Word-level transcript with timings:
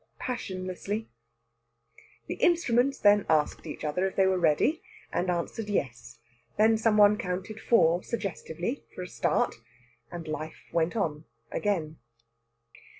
passionlessly. 0.17 1.09
The 2.25 2.33
instruments 2.33 2.97
then 2.97 3.23
asked 3.29 3.67
each 3.67 3.83
other 3.85 4.07
if 4.07 4.15
they 4.15 4.25
were 4.25 4.39
ready, 4.39 4.81
and 5.13 5.29
answered 5.29 5.69
yes. 5.69 6.17
Then 6.57 6.75
some 6.79 6.97
one 6.97 7.19
counted 7.19 7.59
four 7.61 8.01
suggestively, 8.01 8.83
for 8.95 9.03
a 9.03 9.07
start, 9.07 9.53
and 10.11 10.27
life 10.27 10.63
went 10.73 10.95
on 10.95 11.25
again. 11.51 11.97